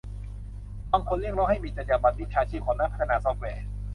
[0.91, 3.65] บางคนเรียกร้องให้มีจรรยาบรรณวิชาชีพของนักพัฒนาซอฟต์แวร์